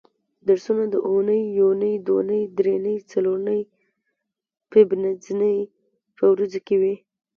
درسونه 0.47 0.83
د 0.93 0.95
اونۍ 1.09 1.41
یونۍ 1.59 1.93
دونۍ 2.07 2.41
درېنۍ 2.57 2.97
څلورنۍ 3.11 3.61
پبنځنۍ 4.71 5.57
په 6.17 6.23
ورځو 6.31 6.59
کې 6.67 6.75
وي 6.81 6.95